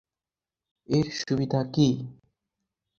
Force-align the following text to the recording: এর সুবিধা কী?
এর 0.89 1.07
সুবিধা 1.19 1.61
কী? 1.73 1.87